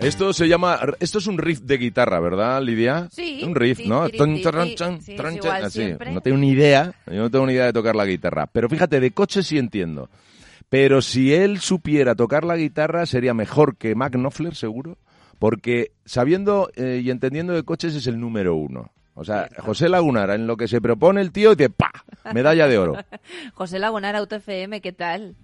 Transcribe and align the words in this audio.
Esto 0.00 0.32
se 0.32 0.48
llama, 0.48 0.78
esto 0.98 1.18
es 1.18 1.26
un 1.26 1.38
riff 1.38 1.60
de 1.60 1.76
guitarra, 1.76 2.20
¿verdad, 2.20 2.62
Lidia? 2.62 3.08
Sí. 3.10 3.42
Un 3.44 3.54
riff, 3.54 3.80
¿no? 3.86 4.08
Sí, 5.00 5.12
igual 5.12 5.64
así. 5.64 5.82
siempre. 5.82 6.12
No 6.12 6.20
tengo 6.20 6.38
ni 6.38 6.50
idea, 6.50 6.94
yo 7.06 7.22
no 7.22 7.30
tengo 7.30 7.46
ni 7.46 7.52
idea 7.52 7.66
de 7.66 7.72
tocar 7.72 7.94
la 7.94 8.06
guitarra. 8.06 8.46
Pero 8.46 8.68
fíjate, 8.68 9.00
de 9.00 9.10
coche 9.12 9.42
sí 9.42 9.58
entiendo. 9.58 10.08
Pero 10.68 11.02
si 11.02 11.34
él 11.34 11.58
supiera 11.60 12.14
tocar 12.14 12.44
la 12.44 12.56
guitarra, 12.56 13.04
sería 13.04 13.34
mejor 13.34 13.76
que 13.76 13.94
Mac 13.94 14.12
Knopfler, 14.12 14.54
seguro. 14.54 14.96
Porque 15.38 15.92
sabiendo 16.04 16.70
eh, 16.76 17.00
y 17.02 17.10
entendiendo 17.10 17.52
de 17.54 17.62
coches 17.62 17.94
es 17.94 18.06
el 18.06 18.20
número 18.20 18.54
uno. 18.54 18.92
O 19.14 19.24
sea, 19.24 19.48
José 19.58 19.88
Lagunara, 19.88 20.34
en 20.34 20.46
lo 20.46 20.56
que 20.56 20.68
se 20.68 20.80
propone 20.80 21.20
el 21.20 21.32
tío, 21.32 21.54
dice 21.54 21.70
¡pa! 21.70 21.90
Medalla 22.32 22.68
de 22.68 22.78
oro. 22.78 22.96
José 23.54 23.78
Lagunar, 23.78 24.16
Auto 24.16 24.36
FM, 24.36 24.80
¿qué 24.80 24.92
tal? 24.92 25.34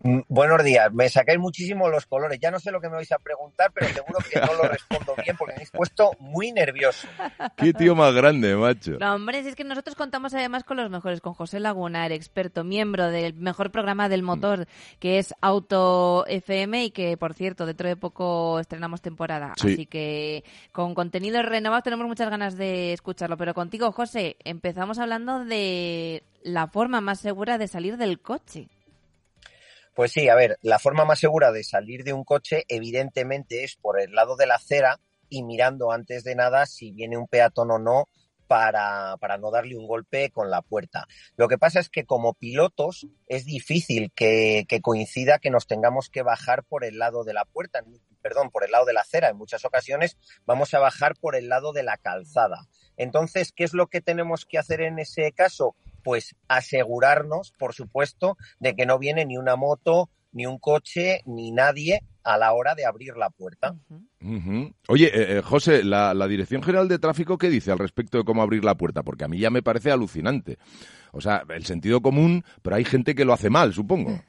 Mm, 0.00 0.20
Buenos 0.28 0.62
días, 0.62 0.92
me 0.92 1.08
sacáis 1.08 1.38
muchísimo 1.38 1.88
los 1.88 2.06
colores. 2.06 2.38
Ya 2.40 2.50
no 2.50 2.60
sé 2.60 2.70
lo 2.70 2.80
que 2.80 2.88
me 2.88 2.96
vais 2.96 3.10
a 3.12 3.18
preguntar, 3.18 3.72
pero 3.72 3.88
seguro 3.88 4.18
que 4.30 4.40
no 4.40 4.54
lo 4.54 4.62
respondo 4.68 5.14
bien 5.22 5.36
porque 5.36 5.52
me 5.52 5.56
habéis 5.56 5.70
puesto 5.70 6.12
muy 6.18 6.52
nervioso. 6.52 7.08
Qué 7.56 7.72
tío 7.72 7.94
más 7.94 8.12
grande, 8.14 8.54
macho. 8.56 8.98
No, 9.00 9.14
hombre, 9.14 9.42
si 9.42 9.48
es 9.48 9.56
que 9.56 9.64
nosotros 9.64 9.96
contamos 9.96 10.34
además 10.34 10.64
con 10.64 10.76
los 10.76 10.90
mejores, 10.90 11.20
con 11.20 11.34
José 11.34 11.60
Lagunar, 11.60 12.12
experto, 12.12 12.64
miembro 12.64 13.10
del 13.10 13.34
mejor 13.34 13.70
programa 13.70 14.08
del 14.08 14.22
motor, 14.22 14.66
que 14.98 15.18
es 15.18 15.34
Auto 15.40 16.26
FM 16.26 16.84
y 16.84 16.90
que, 16.90 17.16
por 17.16 17.34
cierto, 17.34 17.66
dentro 17.66 17.88
de 17.88 17.96
poco 17.96 18.60
estrenamos 18.60 19.00
temporada. 19.00 19.54
Sí. 19.56 19.72
Así 19.72 19.86
que 19.86 20.44
con 20.72 20.94
contenidos 20.94 21.44
renovados 21.44 21.84
tenemos 21.84 22.06
muchas 22.06 22.28
ganas 22.28 22.56
de 22.56 22.92
escucharlo. 22.92 23.36
Pero 23.36 23.54
contigo, 23.54 23.90
José, 23.92 24.36
empezamos 24.44 24.98
hablando 24.98 25.44
de 25.44 26.22
la 26.42 26.68
forma 26.68 27.00
más 27.00 27.20
segura 27.20 27.58
de 27.58 27.68
salir 27.68 27.96
del 27.96 28.20
coche. 28.20 28.68
Pues 29.96 30.12
sí, 30.12 30.28
a 30.28 30.34
ver, 30.34 30.58
la 30.60 30.78
forma 30.78 31.06
más 31.06 31.18
segura 31.18 31.52
de 31.52 31.64
salir 31.64 32.04
de 32.04 32.12
un 32.12 32.22
coche 32.22 32.66
evidentemente 32.68 33.64
es 33.64 33.76
por 33.76 33.98
el 33.98 34.12
lado 34.12 34.36
de 34.36 34.44
la 34.44 34.56
acera 34.56 35.00
y 35.30 35.42
mirando 35.42 35.90
antes 35.90 36.22
de 36.22 36.34
nada 36.34 36.66
si 36.66 36.92
viene 36.92 37.16
un 37.16 37.26
peatón 37.26 37.70
o 37.70 37.78
no 37.78 38.04
para, 38.46 39.16
para 39.16 39.38
no 39.38 39.50
darle 39.50 39.74
un 39.74 39.86
golpe 39.86 40.28
con 40.30 40.50
la 40.50 40.60
puerta. 40.60 41.06
Lo 41.38 41.48
que 41.48 41.56
pasa 41.56 41.80
es 41.80 41.88
que 41.88 42.04
como 42.04 42.34
pilotos 42.34 43.06
es 43.26 43.46
difícil 43.46 44.12
que, 44.14 44.66
que 44.68 44.82
coincida 44.82 45.38
que 45.38 45.48
nos 45.48 45.66
tengamos 45.66 46.10
que 46.10 46.20
bajar 46.20 46.62
por 46.64 46.84
el 46.84 46.98
lado 46.98 47.24
de 47.24 47.32
la 47.32 47.46
puerta, 47.46 47.82
perdón, 48.20 48.50
por 48.50 48.64
el 48.64 48.72
lado 48.72 48.84
de 48.84 48.92
la 48.92 49.00
acera. 49.00 49.30
En 49.30 49.38
muchas 49.38 49.64
ocasiones 49.64 50.18
vamos 50.44 50.74
a 50.74 50.78
bajar 50.78 51.14
por 51.16 51.36
el 51.36 51.48
lado 51.48 51.72
de 51.72 51.84
la 51.84 51.96
calzada. 51.96 52.68
Entonces, 52.98 53.50
¿qué 53.50 53.64
es 53.64 53.72
lo 53.72 53.86
que 53.86 54.02
tenemos 54.02 54.44
que 54.44 54.58
hacer 54.58 54.82
en 54.82 54.98
ese 54.98 55.32
caso? 55.32 55.74
Pues 56.06 56.36
asegurarnos, 56.46 57.52
por 57.58 57.74
supuesto, 57.74 58.36
de 58.60 58.76
que 58.76 58.86
no 58.86 58.96
viene 58.96 59.26
ni 59.26 59.38
una 59.38 59.56
moto, 59.56 60.08
ni 60.30 60.46
un 60.46 60.60
coche, 60.60 61.22
ni 61.26 61.50
nadie 61.50 62.04
a 62.22 62.38
la 62.38 62.52
hora 62.52 62.76
de 62.76 62.86
abrir 62.86 63.16
la 63.16 63.28
puerta. 63.28 63.74
Oye, 64.86 65.06
eh, 65.06 65.38
eh, 65.38 65.42
José, 65.42 65.82
la, 65.82 66.14
la 66.14 66.28
Dirección 66.28 66.62
General 66.62 66.86
de 66.86 67.00
Tráfico, 67.00 67.38
¿qué 67.38 67.50
dice 67.50 67.72
al 67.72 67.80
respecto 67.80 68.18
de 68.18 68.24
cómo 68.24 68.42
abrir 68.42 68.64
la 68.64 68.76
puerta? 68.76 69.02
Porque 69.02 69.24
a 69.24 69.28
mí 69.28 69.40
ya 69.40 69.50
me 69.50 69.64
parece 69.64 69.90
alucinante. 69.90 70.58
O 71.10 71.20
sea, 71.20 71.42
el 71.48 71.66
sentido 71.66 72.00
común, 72.00 72.44
pero 72.62 72.76
hay 72.76 72.84
gente 72.84 73.16
que 73.16 73.24
lo 73.24 73.32
hace 73.32 73.50
mal, 73.50 73.74
supongo. 73.74 74.22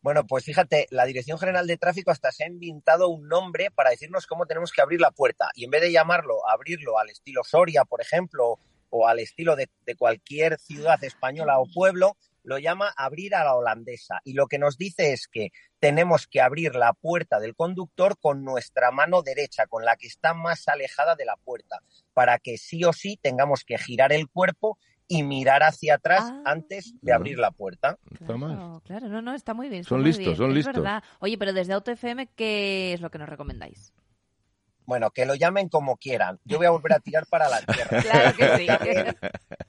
Bueno, 0.00 0.26
pues 0.26 0.44
fíjate, 0.44 0.88
la 0.90 1.04
Dirección 1.04 1.38
General 1.38 1.64
de 1.64 1.76
Tráfico 1.76 2.10
hasta 2.10 2.32
se 2.32 2.42
ha 2.42 2.48
inventado 2.48 3.08
un 3.08 3.28
nombre 3.28 3.70
para 3.70 3.90
decirnos 3.90 4.26
cómo 4.26 4.46
tenemos 4.46 4.72
que 4.72 4.82
abrir 4.82 5.00
la 5.00 5.12
puerta. 5.12 5.50
Y 5.54 5.64
en 5.64 5.70
vez 5.70 5.80
de 5.80 5.92
llamarlo, 5.92 6.40
abrirlo 6.50 6.98
al 6.98 7.08
estilo 7.10 7.44
Soria, 7.44 7.84
por 7.84 8.00
ejemplo, 8.00 8.58
o 8.94 9.08
al 9.08 9.18
estilo 9.18 9.56
de, 9.56 9.68
de 9.86 9.96
cualquier 9.96 10.58
ciudad 10.58 11.02
española 11.02 11.58
o 11.58 11.66
pueblo, 11.72 12.16
lo 12.44 12.58
llama 12.58 12.92
abrir 12.96 13.34
a 13.34 13.44
la 13.44 13.54
holandesa. 13.54 14.20
Y 14.24 14.34
lo 14.34 14.48
que 14.48 14.58
nos 14.58 14.76
dice 14.76 15.12
es 15.12 15.28
que 15.28 15.50
tenemos 15.78 16.26
que 16.26 16.40
abrir 16.40 16.74
la 16.74 16.92
puerta 16.92 17.38
del 17.40 17.54
conductor 17.54 18.18
con 18.20 18.44
nuestra 18.44 18.90
mano 18.90 19.22
derecha, 19.22 19.66
con 19.66 19.84
la 19.84 19.96
que 19.96 20.08
está 20.08 20.34
más 20.34 20.66
alejada 20.68 21.14
de 21.14 21.24
la 21.24 21.36
puerta, 21.36 21.78
para 22.12 22.38
que 22.38 22.58
sí 22.58 22.84
o 22.84 22.92
sí 22.92 23.16
tengamos 23.22 23.64
que 23.64 23.78
girar 23.78 24.12
el 24.12 24.28
cuerpo 24.28 24.76
y 25.08 25.22
mirar 25.22 25.62
hacia 25.62 25.94
atrás 25.94 26.24
Ah. 26.32 26.42
antes 26.46 26.94
de 27.00 27.12
abrir 27.12 27.38
la 27.38 27.50
puerta. 27.52 27.98
Está 28.12 28.36
mal. 28.36 28.56
Claro, 28.56 28.82
claro, 28.84 29.08
no, 29.08 29.22
no, 29.22 29.34
está 29.34 29.54
muy 29.54 29.68
bien. 29.68 29.80
está 29.82 29.90
Son 29.90 29.98
muy 30.00 30.06
listos, 30.08 30.24
bien, 30.26 30.36
son 30.36 30.50
es 30.50 30.56
listos. 30.56 30.74
verdad. 30.74 31.02
Oye, 31.20 31.38
pero 31.38 31.52
desde 31.52 31.72
Auto 31.74 31.90
FM, 31.92 32.28
¿qué 32.34 32.92
es 32.94 33.00
lo 33.00 33.10
que 33.10 33.18
nos 33.18 33.28
recomendáis? 33.28 33.92
Bueno, 34.92 35.10
que 35.10 35.24
lo 35.24 35.34
llamen 35.34 35.70
como 35.70 35.96
quieran. 35.96 36.38
Yo 36.44 36.58
voy 36.58 36.66
a 36.66 36.70
volver 36.70 36.92
a 36.92 37.00
tirar 37.00 37.24
para 37.26 37.48
la 37.48 37.62
tierra. 37.62 38.02
Claro 38.02 38.36
que 38.36 38.58
sí. 38.58 38.66
También, 38.66 39.16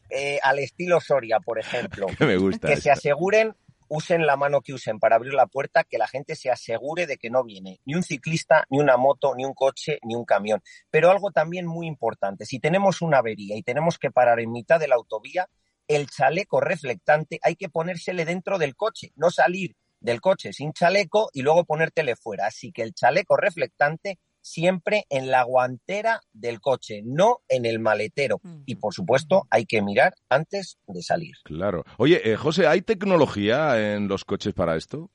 eh, 0.09 0.37
al 0.43 0.59
estilo 0.59 0.99
Soria, 0.99 1.39
por 1.39 1.59
ejemplo. 1.59 2.07
Que 2.07 2.25
me 2.25 2.35
gusta. 2.35 2.67
Que 2.67 2.75
se 2.75 2.91
aseguren, 2.91 3.55
usen 3.87 4.25
la 4.25 4.35
mano 4.35 4.59
que 4.59 4.73
usen 4.73 4.99
para 4.99 5.15
abrir 5.15 5.33
la 5.33 5.45
puerta, 5.47 5.85
que 5.85 5.97
la 5.97 6.09
gente 6.09 6.35
se 6.35 6.51
asegure 6.51 7.07
de 7.07 7.15
que 7.15 7.29
no 7.29 7.45
viene 7.45 7.79
ni 7.85 7.95
un 7.95 8.03
ciclista, 8.03 8.65
ni 8.69 8.79
una 8.79 8.97
moto, 8.97 9.33
ni 9.33 9.45
un 9.45 9.53
coche, 9.53 9.97
ni 10.03 10.13
un 10.13 10.25
camión. 10.25 10.61
Pero 10.89 11.09
algo 11.09 11.31
también 11.31 11.67
muy 11.67 11.87
importante, 11.87 12.45
si 12.45 12.59
tenemos 12.59 13.01
una 13.01 13.19
avería 13.19 13.55
y 13.55 13.63
tenemos 13.63 13.97
que 13.97 14.11
parar 14.11 14.41
en 14.41 14.51
mitad 14.51 14.77
de 14.77 14.89
la 14.89 14.95
autovía, 14.95 15.47
el 15.87 16.09
chaleco 16.09 16.59
reflectante 16.59 17.39
hay 17.43 17.55
que 17.55 17.69
ponérsele 17.69 18.25
dentro 18.25 18.57
del 18.57 18.75
coche, 18.75 19.13
no 19.15 19.31
salir 19.31 19.77
del 20.01 20.19
coche 20.19 20.51
sin 20.51 20.73
chaleco 20.73 21.29
y 21.31 21.43
luego 21.43 21.63
ponértele 21.63 22.17
fuera. 22.17 22.47
Así 22.47 22.73
que 22.73 22.81
el 22.81 22.93
chaleco 22.93 23.37
reflectante 23.37 24.19
siempre 24.43 25.05
en 25.09 25.31
la 25.31 25.43
guantera 25.43 26.21
del 26.33 26.61
coche, 26.61 27.01
no 27.03 27.39
en 27.47 27.65
el 27.65 27.79
maletero. 27.79 28.39
Y 28.65 28.75
por 28.75 28.93
supuesto 28.93 29.47
hay 29.49 29.65
que 29.65 29.81
mirar 29.81 30.13
antes 30.29 30.77
de 30.85 31.01
salir. 31.01 31.33
Claro. 31.43 31.83
Oye, 31.97 32.31
eh, 32.31 32.35
José, 32.35 32.67
¿hay 32.67 32.81
tecnología 32.81 33.95
en 33.95 34.07
los 34.07 34.25
coches 34.25 34.53
para 34.53 34.75
esto? 34.75 35.09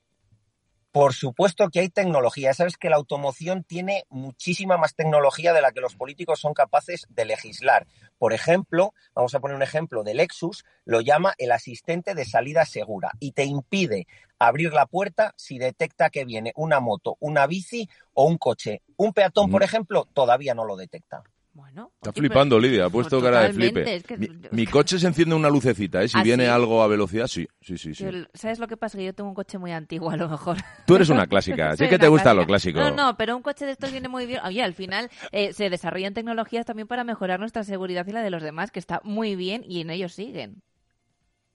Por 0.91 1.13
supuesto 1.13 1.69
que 1.69 1.81
hay 1.81 1.89
tecnología. 1.89 2.51
Sabes 2.55 2.75
que 2.75 2.89
la 2.89 2.95
automoción 2.95 3.63
tiene 3.63 4.05
muchísima 4.09 4.75
más 4.75 4.95
tecnología 4.95 5.53
de 5.53 5.61
la 5.61 5.71
que 5.71 5.81
los 5.81 5.95
políticos 5.95 6.39
son 6.39 6.55
capaces 6.55 7.05
de 7.09 7.25
legislar. 7.25 7.85
Por 8.17 8.33
ejemplo, 8.33 8.95
vamos 9.13 9.35
a 9.35 9.39
poner 9.39 9.55
un 9.55 9.61
ejemplo 9.61 10.03
de 10.03 10.15
Lexus, 10.15 10.65
lo 10.85 11.01
llama 11.01 11.35
el 11.37 11.51
asistente 11.51 12.15
de 12.15 12.25
salida 12.25 12.65
segura 12.65 13.11
y 13.19 13.33
te 13.33 13.45
impide 13.45 14.07
abrir 14.39 14.73
la 14.73 14.87
puerta 14.87 15.35
si 15.37 15.59
detecta 15.59 16.09
que 16.09 16.25
viene 16.25 16.53
una 16.55 16.79
moto, 16.79 17.17
una 17.19 17.45
bici 17.45 17.87
o 18.13 18.25
un 18.25 18.39
coche. 18.39 18.81
Un 18.97 19.13
peatón, 19.13 19.51
por 19.51 19.61
ejemplo, 19.61 20.07
todavía 20.13 20.55
no 20.55 20.65
lo 20.65 20.75
detecta. 20.75 21.21
Bueno, 21.59 21.91
Está 21.95 22.11
oye, 22.11 22.19
flipando, 22.21 22.55
pero- 22.55 22.67
Lidia. 22.69 22.85
Ha 22.85 22.89
pues 22.89 23.07
puesto 23.09 23.21
cara 23.21 23.41
de 23.41 23.53
flipe. 23.53 23.95
es 23.95 24.03
que- 24.03 24.17
mi, 24.17 24.29
mi 24.51 24.65
coche 24.65 24.97
se 24.97 25.07
enciende 25.07 25.35
una 25.35 25.49
lucecita, 25.49 26.01
¿eh? 26.01 26.07
Si 26.07 26.17
¿Ah, 26.17 26.23
viene 26.23 26.45
sí? 26.45 26.49
algo 26.49 26.81
a 26.81 26.87
velocidad, 26.87 27.27
sí. 27.27 27.45
Sí, 27.61 27.77
sí, 27.77 27.93
sí. 27.93 28.05
¿Sabes 28.33 28.59
lo 28.59 28.67
que 28.67 28.77
pasa? 28.77 28.97
Que 28.97 29.03
yo 29.05 29.13
tengo 29.13 29.29
un 29.29 29.35
coche 29.35 29.57
muy 29.57 29.71
antiguo, 29.73 30.09
a 30.09 30.15
lo 30.15 30.29
mejor. 30.29 30.55
Tú 30.85 30.95
eres 30.95 31.09
una 31.09 31.27
clásica. 31.27 31.75
Sí 31.77 31.89
que 31.89 31.99
te 31.99 32.07
gusta 32.07 32.33
lo 32.33 32.45
clásica. 32.45 32.79
clásico. 32.79 32.95
No, 32.97 33.07
no, 33.11 33.17
pero 33.17 33.35
un 33.35 33.43
coche 33.43 33.65
de 33.65 33.73
estos 33.73 33.91
viene 33.91 34.07
muy 34.07 34.25
bien. 34.25 34.39
Oye, 34.45 34.63
al 34.63 34.73
final 34.73 35.09
eh, 35.33 35.51
se 35.53 35.69
desarrollan 35.69 36.13
tecnologías 36.13 36.65
también 36.65 36.87
para 36.87 37.03
mejorar 37.03 37.39
nuestra 37.41 37.63
seguridad 37.65 38.07
y 38.07 38.13
la 38.13 38.21
de 38.23 38.29
los 38.29 38.41
demás, 38.41 38.71
que 38.71 38.79
está 38.79 39.01
muy 39.03 39.35
bien 39.35 39.63
y 39.67 39.81
en 39.81 39.89
ellos 39.89 40.13
siguen. 40.13 40.61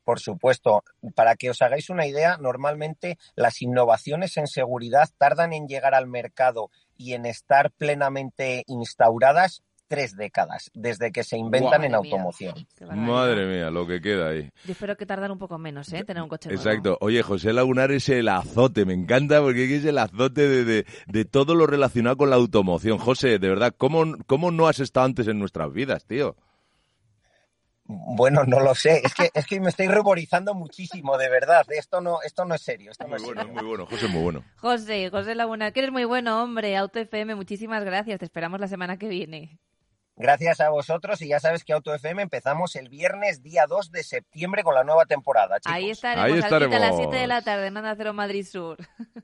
Por 0.05 0.21
supuesto, 0.21 0.85
para 1.15 1.35
que 1.35 1.49
os 1.49 1.63
hagáis 1.63 1.89
una 1.89 2.07
idea, 2.07 2.37
normalmente 2.37 3.17
las 3.37 3.63
innovaciones 3.63 4.37
en 4.37 4.47
seguridad 4.49 5.09
tardan 5.17 5.55
en 5.55 5.67
llegar 5.67 5.95
al 5.95 6.07
mercado 6.07 6.69
y 6.99 7.15
en 7.15 7.25
estar 7.25 7.71
plenamente 7.73 8.65
instauradas 8.67 9.63
tres 9.89 10.17
décadas, 10.17 10.71
desde 10.75 11.13
que 11.13 11.25
se 11.25 11.37
inventan 11.37 11.81
Guau. 11.81 11.85
en 11.85 11.93
Madre 11.93 12.03
mía. 12.03 12.17
automoción. 12.17 12.67
Madre 12.95 13.47
mía, 13.47 13.71
lo 13.71 13.87
que 13.87 14.01
queda 14.01 14.29
ahí. 14.31 14.51
Yo 14.65 14.73
espero 14.73 14.97
que 14.97 15.07
tardan 15.07 15.31
un 15.31 15.39
poco 15.39 15.59
menos, 15.59 15.93
¿eh? 15.93 16.05
Tener 16.05 16.23
un 16.23 16.29
coche 16.29 16.49
nuevo. 16.49 16.63
Exacto. 16.63 16.99
Oye, 17.01 17.23
José 17.23 17.53
Lagunar 17.53 17.91
es 17.93 18.09
el 18.09 18.29
azote. 18.29 18.85
Me 18.85 18.95
encanta 18.95 19.41
porque 19.41 19.77
es 19.77 19.85
el 19.85 19.99
azote 19.99 20.49
de, 20.49 20.65
de, 20.65 20.87
de 21.07 21.25
todo 21.25 21.55
lo 21.55 21.67
relacionado 21.67 22.17
con 22.17 22.31
la 22.31 22.37
automoción. 22.37 22.99
José, 22.99 23.39
de 23.39 23.49
verdad, 23.49 23.75
¿cómo, 23.77 24.05
¿cómo 24.27 24.51
no 24.51 24.69
has 24.69 24.81
estado 24.81 25.07
antes 25.07 25.29
en 25.29 25.39
nuestras 25.39 25.73
vidas, 25.73 26.05
tío? 26.07 26.37
Bueno, 27.87 28.45
no 28.47 28.61
lo 28.61 28.75
sé. 28.75 29.03
Es 29.05 29.13
que, 29.15 29.29
es 29.35 29.47
que 29.47 29.61
me 29.61 29.69
estoy 29.69 29.89
ruborizando 29.89 30.55
muchísimo, 30.55 31.19
de 31.19 31.29
verdad. 31.29 31.67
Esto 31.69 32.01
no, 32.01 32.23
esto 32.25 32.47
no 32.47 32.55
es 32.55 32.63
serio. 32.63 32.91
Esto 32.91 33.05
no 33.05 33.11
Muy 33.11 33.17
es 33.19 33.23
bueno, 33.25 33.43
serio. 33.43 33.55
muy 33.55 33.67
bueno. 33.69 33.87
José, 33.87 34.09
muy 34.09 34.23
bueno. 34.23 34.45
José, 34.57 35.11
José 35.11 35.35
Laguna, 35.35 35.71
que 35.71 35.81
eres 35.81 35.93
muy 35.93 36.05
bueno, 36.05 36.43
hombre. 36.43 36.77
Auto 36.79 36.99
FM, 36.99 37.35
muchísimas 37.35 37.85
gracias. 37.85 38.19
Te 38.21 38.25
esperamos 38.25 38.59
la 38.59 38.69
semana 38.69 38.97
que 38.97 39.09
viene. 39.09 39.59
Gracias 40.17 40.61
a 40.61 40.71
vosotros 40.71 41.21
y 41.23 41.29
ya 41.29 41.41
sabes 41.41 41.65
que 41.65 41.73
Auto 41.73 41.93
FM 41.93 42.23
empezamos 42.23 42.77
el 42.77 42.89
viernes 42.89 43.43
día 43.43 43.67
2 43.69 43.91
de 43.91 44.05
septiembre 44.05 44.63
con 44.63 44.75
la 44.75 44.85
nueva 44.85 45.07
temporada, 45.07 45.59
chicos. 45.59 45.75
Ahí 45.77 45.91
estaremos, 45.91 46.25
Ahí 46.25 46.33
Alquita, 46.33 46.57
a 46.57 46.61
las 46.61 46.73
estaremos. 46.73 47.01
7 47.01 47.17
de 47.17 47.27
la 47.27 47.43
tarde 47.43 47.67
en 47.67 47.77
Onda 47.77 47.95
Cero 47.97 48.13
Madrid 48.13 48.47
Sur. 48.47 48.79